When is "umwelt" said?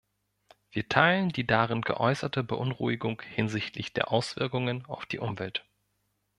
5.19-5.63